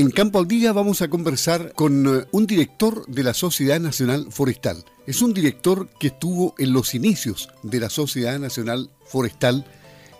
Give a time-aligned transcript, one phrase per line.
[0.00, 4.28] En Campo al Día vamos a conversar con eh, un director de la Sociedad Nacional
[4.30, 4.82] Forestal.
[5.06, 9.66] Es un director que estuvo en los inicios de la Sociedad Nacional Forestal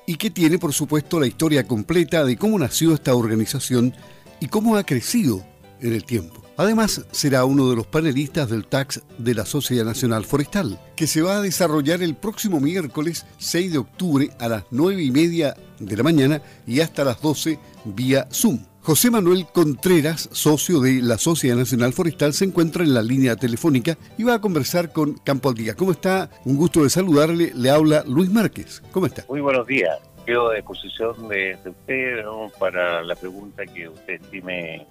[0.07, 3.95] y que tiene, por supuesto, la historia completa de cómo nació esta organización
[4.39, 5.43] y cómo ha crecido
[5.81, 6.45] en el tiempo.
[6.59, 11.23] Además, será uno de los panelistas del TAX de la Sociedad Nacional Forestal, que se
[11.23, 15.97] va a desarrollar el próximo miércoles 6 de octubre a las 9 y media de
[15.97, 18.70] la mañana y hasta las 12 vía Zoom.
[18.83, 23.99] José Manuel Contreras, socio de la Sociedad Nacional Forestal, se encuentra en la línea telefónica
[24.17, 25.75] y va a conversar con Campo al Día.
[25.75, 26.31] ¿Cómo está?
[26.47, 27.53] Un gusto de saludarle.
[27.55, 28.83] Le habla Luis Márquez.
[28.91, 29.27] ¿Cómo está?
[29.29, 29.99] Muy buenos días.
[30.25, 32.25] Quedo a disposición de, usted
[32.59, 34.87] para la pregunta que usted estime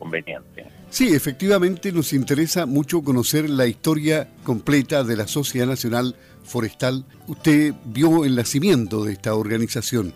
[0.00, 0.66] conveniente.
[0.90, 7.04] Sí, efectivamente nos interesa mucho conocer la historia completa de la Sociedad Nacional Forestal.
[7.28, 10.14] Usted vio el nacimiento de esta organización,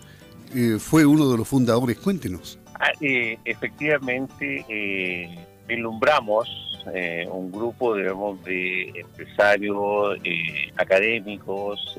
[0.53, 2.59] eh, fue uno de los fundadores, cuéntenos.
[3.01, 10.19] Eh, efectivamente, eh, eh, un grupo digamos, de empresarios
[10.77, 11.99] académicos,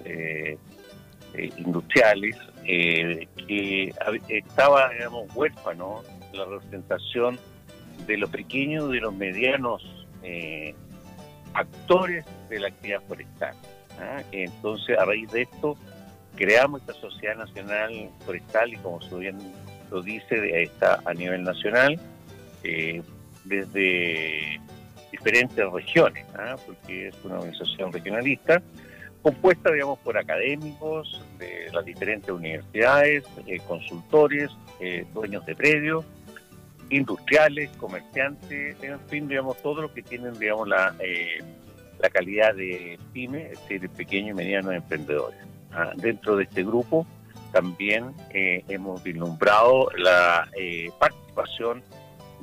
[1.58, 3.94] industriales, que
[4.30, 7.40] estaba digamos, huérfano la representación
[8.06, 10.76] de los pequeños y de los medianos eh,
[11.54, 13.56] actores de la actividad forestal.
[14.00, 14.22] ¿ah?
[14.32, 15.78] Entonces, a raíz de esto,
[16.36, 19.38] creamos esta Sociedad Nacional Forestal y como su bien
[19.92, 22.00] lo dice, está a nivel nacional,
[22.64, 23.02] eh,
[23.44, 24.60] desde
[25.12, 26.56] diferentes regiones, ¿ah?
[26.66, 28.62] porque es una organización regionalista,
[29.22, 34.52] compuesta, digamos, por académicos de las diferentes universidades, eh, consultores,
[35.14, 36.06] dueños de predios,
[36.90, 41.40] industriales, comerciantes, en fin, digamos, todos los que tienen, digamos, la, eh,
[42.00, 45.40] la calidad de pyme, es decir, pequeños y medianos emprendedores.
[45.72, 47.06] Ah, dentro de este grupo
[47.56, 51.82] también eh, hemos vislumbrado la eh, participación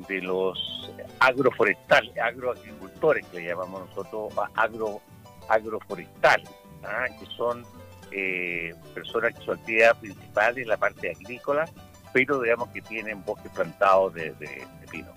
[0.09, 5.03] de los agroforestales, agroagricultores, que le llamamos nosotros agro,
[5.51, 6.49] agroforestales,
[6.83, 7.63] ah, que son
[8.95, 11.67] personas que su actividad principal es la parte agrícola
[12.13, 14.35] pero digamos que tienen bosques plantados de,
[14.91, 15.13] pino.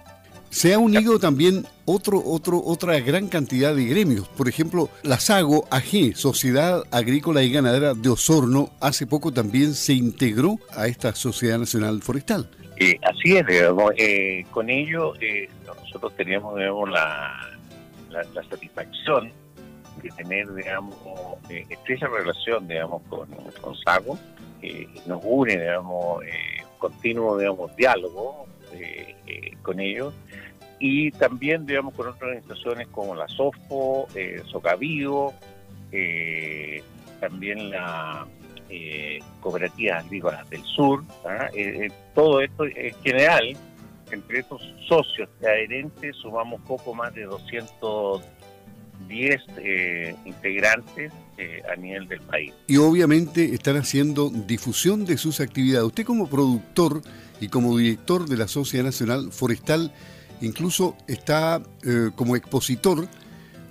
[0.50, 4.28] Se ha unido también otro, otro, otra gran cantidad de gremios.
[4.30, 9.94] Por ejemplo, la SAGO AG, Sociedad Agrícola y Ganadera de Osorno, hace poco también se
[9.94, 12.50] integró a esta Sociedad Nacional Forestal.
[12.78, 17.52] Eh, así es, digamos, eh, con ello eh, nosotros teníamos digamos, la,
[18.10, 19.32] la, satisfacción
[20.02, 20.96] de tener digamos,
[21.50, 23.28] estrecha relación digamos, con,
[23.62, 24.18] con SAGO,
[25.06, 26.24] nos une digamos,
[26.78, 30.14] continuo, digamos, diálogo eh, eh, con ellos
[30.80, 34.42] y también, digamos, con otras organizaciones como la SOFO, eh,
[35.92, 36.84] eh,
[37.20, 38.28] también la
[39.40, 41.48] Cooperativa Agrícola del Sur, ¿ah?
[42.14, 43.56] todo esto en general,
[44.12, 48.22] entre estos socios adherentes sumamos poco más de 200
[49.08, 52.54] 10 eh, integrantes eh, a nivel del país.
[52.68, 55.88] Y obviamente están haciendo difusión de sus actividades.
[55.88, 57.02] Usted como productor
[57.40, 59.92] y como director de la Sociedad Nacional Forestal,
[60.42, 63.08] incluso está eh, como expositor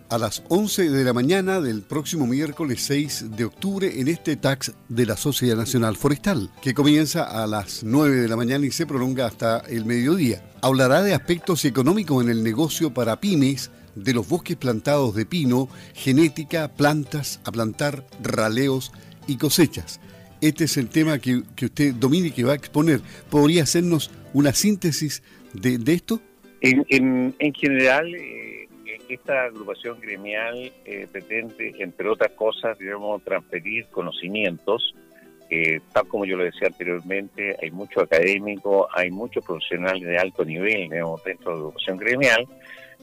[0.08, 4.72] a las 11 de la mañana del próximo miércoles 6 de octubre en este tax
[4.88, 8.86] de la Sociedad Nacional Forestal, que comienza a las 9 de la mañana y se
[8.86, 10.44] prolonga hasta el mediodía.
[10.62, 15.68] Hablará de aspectos económicos en el negocio para pymes, de los bosques plantados de pino,
[15.94, 18.92] genética, plantas a plantar, raleos
[19.26, 20.00] y cosechas.
[20.40, 23.00] Este es el tema que, usted domina y que va a exponer.
[23.30, 25.22] ¿Podría hacernos una síntesis
[25.54, 26.20] de, esto?
[26.70, 28.68] En, general, eh,
[29.08, 34.94] esta agrupación gremial eh, pretende, entre otras cosas, digamos, transferir conocimientos.
[35.50, 40.44] Eh, tal como yo lo decía anteriormente, hay muchos académicos, hay muchos profesionales de alto
[40.44, 42.46] nivel dentro de la agrupación gremial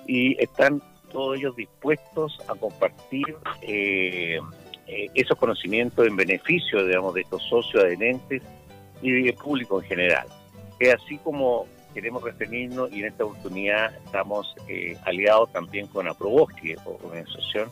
[0.07, 4.39] y están todos ellos dispuestos a compartir eh,
[4.87, 8.41] eh, esos conocimientos en beneficio, digamos, de estos socios adherentes
[9.01, 10.27] y del público en general.
[10.79, 16.75] Es así como queremos referirnos y en esta oportunidad estamos eh, aliados también con Aprobosque,
[16.85, 17.69] organización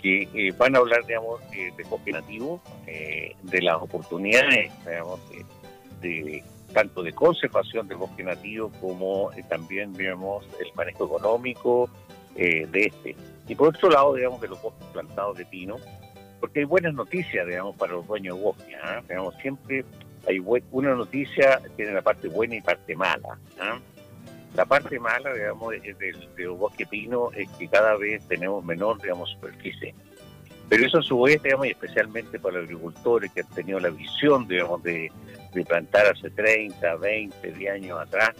[0.00, 5.18] que van a hablar, digamos, de bosque nativo, de las oportunidades, digamos,
[6.00, 11.88] de tanto de conservación del bosque nativo como eh, también, digamos, el manejo económico
[12.36, 13.16] eh, de este.
[13.48, 15.76] Y por otro lado, digamos, de los bosques plantados de pino,
[16.40, 18.76] porque hay buenas noticias, digamos, para los dueños de bosque.
[18.82, 19.00] ¿ah?
[19.08, 19.84] Digamos, siempre
[20.28, 20.40] hay
[20.70, 23.38] una noticia, tiene la parte buena y parte mala.
[23.60, 23.78] ¿ah?
[24.54, 29.94] La parte mala, digamos, del, bosque pino es que cada vez tenemos menor, digamos, superficie.
[30.68, 33.88] Pero eso a su vez, digamos, y especialmente para los agricultores que han tenido la
[33.88, 35.10] visión, digamos, de,
[35.66, 38.30] plantar hace 30, 20, 10 años atrás,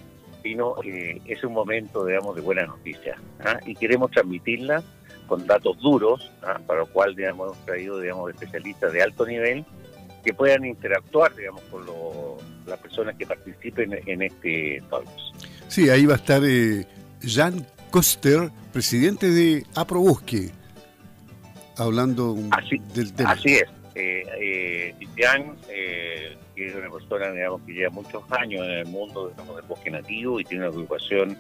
[0.42, 3.58] Pino, eh, es un momento, digamos, de buena noticia ¿ah?
[3.66, 4.84] y queremos transmitirla
[5.26, 6.60] con datos duros, ¿ah?
[6.64, 9.64] para lo cual, digamos, hemos traído, digamos, especialistas de alto nivel
[10.28, 11.86] que puedan interactuar, digamos, con
[12.66, 15.08] las personas que participen en este talk.
[15.68, 16.84] Sí, ahí va a estar eh,
[17.22, 20.50] Jan Koster, presidente de Aprobosque,
[21.78, 22.36] hablando
[22.92, 23.30] del tema.
[23.30, 23.64] Así es.
[23.94, 28.86] Eh, eh, Jan, eh, que es una persona digamos, que lleva muchos años en el
[28.86, 31.38] mundo del bosque nativo y tiene una agrupación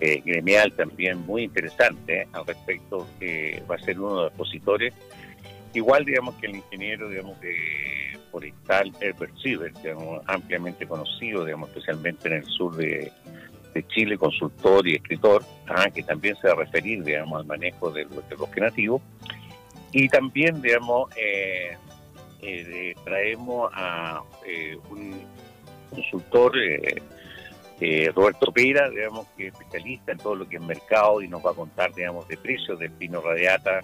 [0.00, 4.94] eh, gremial también muy interesante al respecto, que va a ser uno de los expositores.
[5.74, 7.54] Igual, digamos, que el ingeniero, digamos, de
[8.36, 13.10] forestal Herbert Siever, digamos, ampliamente conocido, digamos, especialmente en el sur de,
[13.88, 18.08] Chile, consultor y escritor, ah, que también se va a referir, digamos, al manejo del,
[18.08, 19.02] bosque nativo.
[19.92, 21.76] Y también, digamos, eh,
[22.40, 25.20] eh, traemos a eh, un
[25.90, 26.52] consultor,
[28.14, 31.50] Roberto Pera, digamos, que es especialista en todo lo que es mercado y nos va
[31.50, 33.80] a contar, digamos, de precios del pino radiata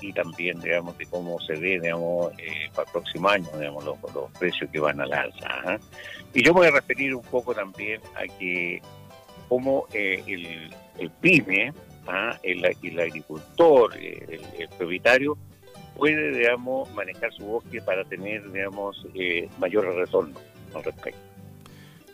[0.00, 2.32] y también, digamos, de cómo se ve, digamos,
[2.74, 3.96] para el próximo año, digamos, los,
[4.38, 5.46] precios que van a la alza.
[5.48, 5.78] ¿ah?
[6.34, 8.82] Y yo voy a referir un poco también a que
[9.48, 11.72] cómo eh, el, el, pyme,
[12.06, 12.38] ¿ah?
[12.42, 15.36] el, agricultor, el, propietario,
[15.96, 20.38] puede, digamos, manejar su bosque para tener, digamos, eh, mayor retorno
[20.74, 21.20] al respecto.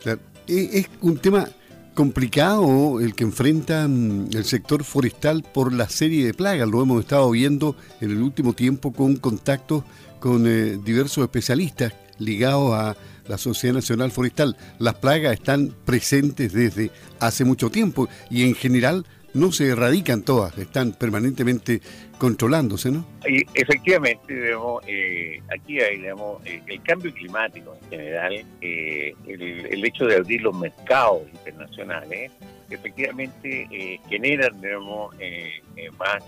[0.01, 0.19] Claro.
[0.47, 1.47] Es un tema
[1.93, 6.67] complicado el que enfrenta mm, el sector forestal por la serie de plagas.
[6.67, 9.83] Lo hemos estado viendo en el último tiempo con contactos
[10.19, 12.95] con eh, diversos especialistas ligados a
[13.27, 14.57] la Sociedad Nacional Forestal.
[14.79, 20.57] Las plagas están presentes desde hace mucho tiempo y en general no se erradican todas,
[20.57, 21.81] están permanentemente
[22.17, 23.05] controlándose, ¿no?
[23.27, 29.41] Y efectivamente, digamos, eh, aquí hay digamos, eh, el cambio climático en general, eh, el,
[29.41, 32.31] el, hecho de abrir los mercados internacionales,
[32.69, 35.61] efectivamente eh, generan digamos, eh,
[35.97, 36.23] más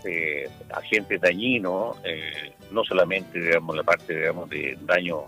[0.74, 1.98] agentes dañinos,
[2.72, 5.26] no solamente digamos, la parte digamos, de daño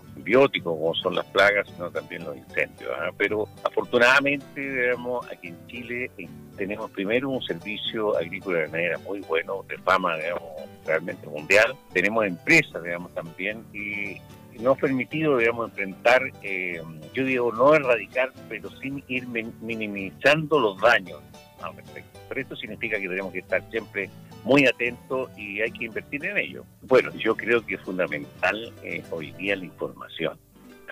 [0.62, 2.90] como son las plagas, sino también los incendios.
[2.96, 3.10] ¿ah?
[3.16, 6.10] Pero afortunadamente digamos, aquí en Chile
[6.56, 10.42] tenemos primero un servicio agrícola de manera muy bueno, de fama digamos,
[10.86, 11.74] realmente mundial.
[11.92, 14.20] Tenemos empresas digamos, también y
[14.60, 16.82] no ha permitido, digamos, enfrentar, eh,
[17.14, 21.20] yo digo, no erradicar, pero sin ir minimizando los daños
[21.62, 22.18] al respecto.
[22.28, 24.10] Pero esto significa que tenemos que estar siempre
[24.44, 26.64] muy atentos y hay que invertir en ello.
[26.82, 30.38] Bueno, yo creo que es fundamental eh, hoy día la información.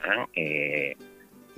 [0.03, 0.27] ¿ah?
[0.35, 0.95] Eh,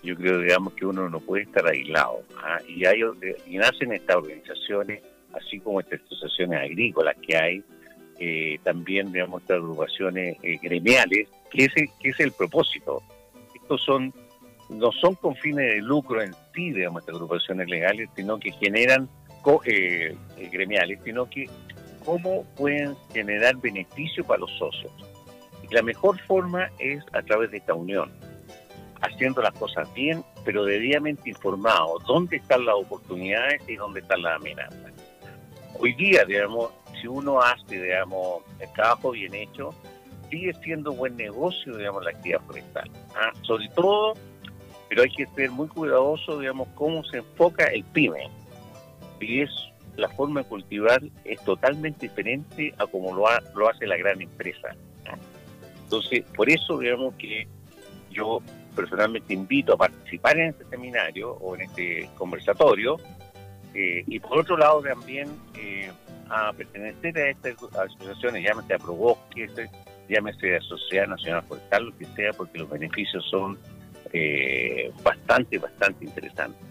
[0.02, 2.23] yo creo, digamos, que uno no puede estar aislado.
[2.43, 2.58] ¿ah?
[2.69, 3.00] Y, hay,
[3.46, 5.02] y nacen estas organizaciones,
[5.35, 7.64] así como estas asociaciones agrícolas que hay,
[8.20, 13.02] eh, también, digamos, estas agrupaciones eh, gremiales, que es, el, que es el propósito.
[13.55, 14.12] Estos son,
[14.70, 19.08] no son con fines de lucro en sí, digamos, estas agrupaciones legales, sino que generan
[19.64, 20.17] eh,
[20.52, 21.49] gremiales, sino que
[22.04, 24.92] cómo pueden generar beneficio para los socios.
[25.62, 28.10] Y la mejor forma es a través de esta unión,
[29.00, 34.36] haciendo las cosas bien, pero debidamente informados, dónde están las oportunidades y dónde están las
[34.36, 34.92] amenazas.
[35.78, 39.74] Hoy día, digamos, si uno hace, digamos, el trabajo bien hecho,
[40.30, 42.90] sigue siendo buen negocio, digamos, la actividad forestal.
[43.14, 43.32] ¿ah?
[43.43, 44.14] Sobre todo,
[44.88, 48.31] pero hay que ser muy cuidadoso, digamos, cómo se enfoca el PYME.
[49.20, 49.50] Y es
[49.98, 54.69] la forma de cultivar es totalmente diferente a como lo, lo hace la gran empresa.
[55.84, 57.48] Entonces, por eso, digamos, que
[58.10, 58.40] yo
[58.76, 62.96] personalmente invito a participar en este seminario o en este conversatorio.
[63.74, 65.28] Eh, y por otro lado, también
[65.58, 65.90] eh,
[66.28, 69.48] a pertenecer a estas asociaciones, llámese a Probosque,
[70.08, 73.58] llámese a Sociedad Nacional Forestal, lo que sea, porque los beneficios son
[74.12, 76.62] eh, bastante, bastante interesantes.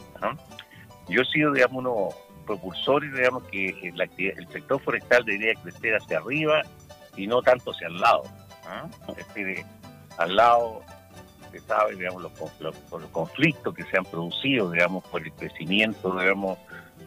[1.09, 2.09] Yo he sido, digamos, uno
[2.41, 6.61] propulsores, digamos, que el, sector forestal debería crecer hacia arriba
[7.15, 8.23] y no tanto hacia el lado.
[8.65, 8.87] ¿ah?
[9.17, 9.65] Es decir,
[10.17, 10.81] al lado
[11.51, 16.57] se sabe, digamos, los, los, conflictos que se han producido, digamos, por el crecimiento, digamos,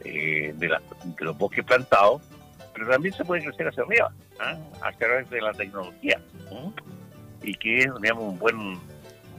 [0.04, 0.70] eh, de,
[1.18, 2.22] los bosques plantados,
[2.74, 4.56] pero también se puede crecer hacia arriba, ¿ah?
[4.82, 6.20] a través de la tecnología,
[7.42, 8.80] y que es, digamos, un buen,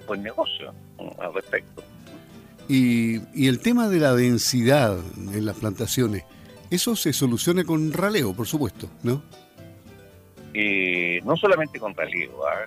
[0.07, 0.73] buen negocio
[1.19, 1.83] al respecto.
[2.67, 6.23] Y, y el tema de la densidad en las plantaciones,
[6.71, 9.21] eso se soluciona con raleo, por supuesto, ¿no?
[10.53, 12.65] Eh, no solamente con raleo, ¿ah?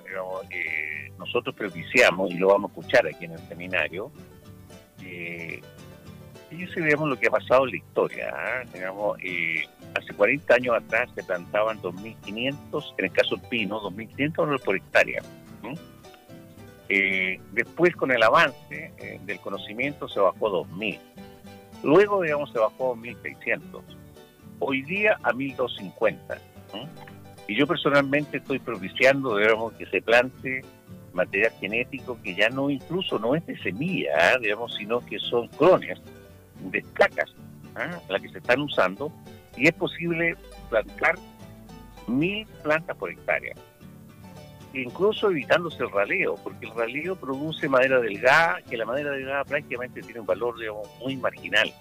[0.50, 4.12] eh, nosotros propiciamos, y lo vamos a escuchar aquí en el seminario,
[5.02, 5.60] eh,
[6.50, 8.34] fíjense, digamos, lo que ha pasado en la historia.
[8.34, 8.62] ¿ah?
[8.72, 9.64] Digamos, eh,
[9.94, 14.76] hace 40 años atrás se plantaban 2.500, en el caso del pino, 2.500 dólares por
[14.76, 15.22] hectárea.
[16.88, 20.98] Eh, después, con el avance eh, del conocimiento, se bajó a 2.000.
[21.82, 23.82] Luego, digamos, se bajó a 1.600.
[24.58, 26.38] Hoy día a 1.250.
[27.46, 30.62] Y yo personalmente estoy propiciando, digamos, que se plante
[31.12, 34.38] material genético que ya no incluso no es de semilla, ¿ah?
[34.40, 35.98] digamos, sino que son clones
[36.60, 37.34] de placas,
[37.74, 37.98] ¿ah?
[38.08, 39.10] las que se están usando,
[39.56, 40.36] y es posible
[40.68, 41.16] plantar
[42.06, 43.54] mil plantas por hectárea
[44.74, 50.02] incluso evitándose el raleo, porque el raleo produce madera delgada, que la madera delgada prácticamente
[50.02, 51.72] tiene un valor digamos, muy marginal.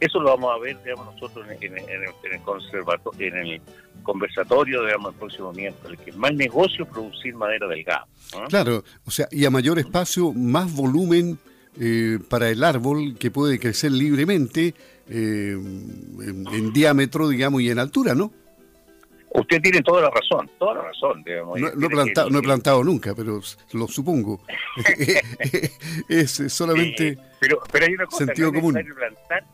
[0.00, 3.60] Eso lo vamos a ver digamos, nosotros en, el, en el
[4.02, 8.06] conversatorio digamos, el próximo miércoles, que es más negocio producir madera delgada.
[8.48, 11.38] Claro, o sea, y a mayor espacio, más volumen
[11.80, 14.74] eh, para el árbol que puede crecer libremente
[15.08, 18.32] eh, en diámetro, digamos, y en altura, ¿no?
[19.34, 21.24] Usted tiene toda la razón, toda la razón.
[21.26, 23.40] no, he plantado, no, he plantado, nunca, pero
[23.72, 24.40] lo supongo.
[26.08, 28.74] es solamente eh, pero, pero hay una cosa, sentido no común.
[28.74, 29.44] plantar,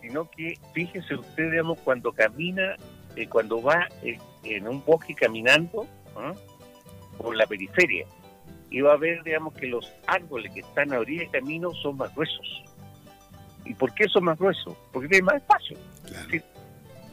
[0.00, 2.76] sino que fíjese usted, digamos, cuando camina,
[3.16, 6.32] eh, cuando va eh, en un bosque caminando ¿ah?
[7.18, 8.06] por la periferia,
[8.70, 11.96] y va a ver, digamos, que los árboles que están a orilla del camino son
[11.96, 12.62] más gruesos.
[13.64, 14.76] ¿Y por qué son más gruesos?
[14.92, 15.76] Porque tienen más espacio.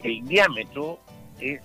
[0.04, 1.00] el diámetro
[1.40, 1.60] es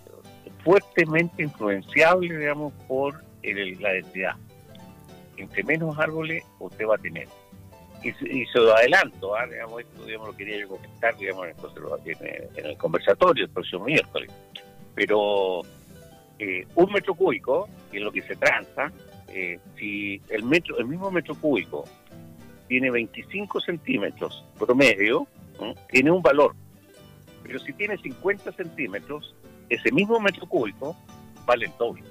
[0.64, 4.36] fuertemente influenciable, digamos, por la densidad.
[5.38, 7.28] Entre menos árboles usted va a tener.
[8.04, 8.12] Y,
[8.46, 9.46] se lo adelanto, ¿ah?
[9.46, 11.48] digamos, esto digamos, lo quería yo comentar digamos,
[12.06, 14.32] en, el conversatorio el próximo miércoles.
[14.96, 15.62] Pero
[16.38, 18.92] eh, un metro cúbico, que es lo que se tranza,
[19.28, 21.86] eh, si el, metro, el mismo metro cúbico
[22.68, 25.28] tiene 25 centímetros promedio,
[25.90, 26.56] tiene un valor.
[27.44, 29.36] Pero si tiene 50 centímetros,
[29.70, 30.96] ese mismo metro cúbico
[31.46, 32.04] vale el doble.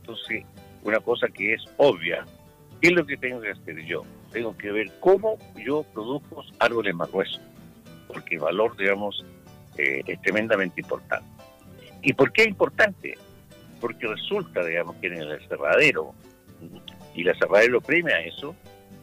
[0.00, 0.44] Entonces,
[0.82, 2.24] una cosa que es obvia,
[2.80, 4.02] ¿qué es lo que tengo que hacer yo?
[4.32, 7.40] Tengo que ver cómo yo produzco árboles más gruesos,
[8.06, 9.24] porque el valor, digamos,
[9.78, 11.28] eh, es tremendamente importante.
[12.02, 13.18] ¿Y por qué es importante?
[13.80, 16.14] Porque resulta, digamos, que en el cerradero,
[17.14, 18.54] y la cerradero premia eso,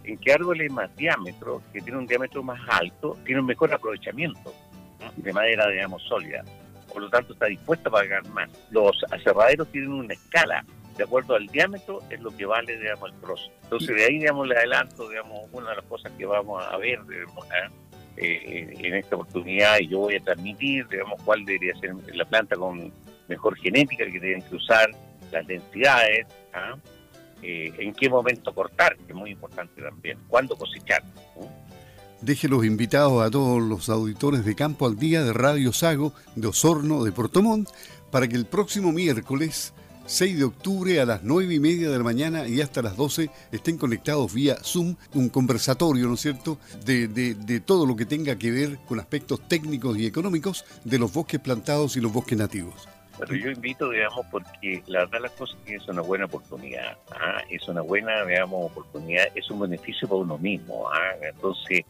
[0.03, 4.53] en que árboles más diámetro, que tienen un diámetro más alto, tienen un mejor aprovechamiento
[5.17, 6.43] de madera, digamos, sólida
[6.93, 8.49] por lo tanto está dispuesta a pagar más.
[8.71, 10.63] Los aserraderos tienen una escala,
[10.97, 13.51] de acuerdo al diámetro es lo que vale, digamos, el trozo.
[13.63, 16.99] Entonces de ahí, digamos, le adelanto, digamos, una de las cosas que vamos a ver,
[16.99, 17.69] ¿eh?
[18.15, 22.55] Eh, en esta oportunidad y yo voy a transmitir, digamos, cuál debería ser la planta
[22.55, 22.93] con
[23.27, 24.87] mejor genética que deben que usar,
[25.31, 26.75] las densidades, ¿ah?
[27.41, 31.01] eh, en qué momento cortar, que es muy importante también, cuándo cosechar.
[32.23, 36.47] Deje los invitados a todos los auditores de Campo al Día de Radio Sago, de
[36.47, 37.67] Osorno, de Portomont,
[38.11, 39.73] para que el próximo miércoles
[40.05, 43.29] 6 de octubre a las 9 y media de la mañana y hasta las 12
[43.51, 48.37] estén conectados vía Zoom, un conversatorio, ¿no es cierto?, de, de, todo lo que tenga
[48.37, 52.87] que ver con aspectos técnicos y económicos de los bosques plantados y los bosques nativos.
[53.19, 57.43] Pero yo invito, digamos, porque la verdad las cosas que es una buena oportunidad, ¿ah?
[57.49, 60.89] es una buena, digamos, oportunidad, es un beneficio para uno mismo.
[60.89, 61.13] ¿ah?
[61.21, 61.81] Entonces,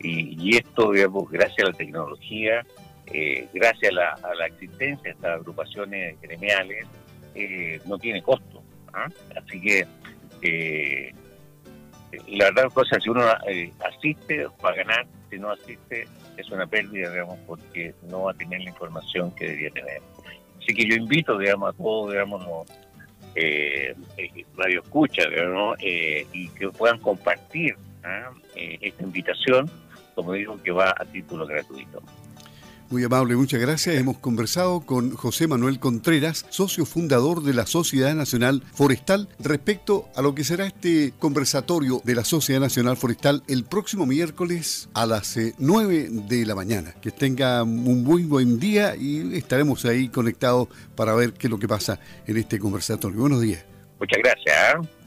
[0.00, 2.66] y, esto, digamos, gracias a la tecnología,
[3.06, 6.86] eh, gracias a la, existencia de estas agrupaciones gremiales,
[7.36, 8.62] eh, no tiene costo.
[8.92, 9.08] ¿ah?
[9.36, 9.86] Así que,
[10.42, 11.14] eh,
[12.26, 13.22] la verdad, cosa, si uno
[13.86, 18.34] asiste, va a ganar, si no asiste, es una pérdida, digamos, porque no va a
[18.34, 20.02] tener la información que debería tener.
[20.62, 22.68] Así que yo invito, digamos, a todos, digamos,
[23.34, 25.24] eh, eh radio escucha,
[25.80, 28.30] eh, y que puedan compartir ¿ah?
[28.54, 29.68] eh, esta invitación,
[30.14, 32.00] como digo, que va a título gratuito.
[32.92, 33.96] Muy amable, muchas gracias.
[33.96, 40.20] Hemos conversado con José Manuel Contreras, socio fundador de la Sociedad Nacional Forestal, respecto a
[40.20, 45.38] lo que será este conversatorio de la Sociedad Nacional Forestal el próximo miércoles a las
[45.56, 46.92] 9 eh, de la mañana.
[47.00, 51.58] Que tenga un muy buen día y estaremos ahí conectados para ver qué es lo
[51.58, 53.20] que pasa en este conversatorio.
[53.20, 53.64] Buenos días.
[54.00, 54.84] Muchas gracias.
[54.84, 55.01] ¿eh?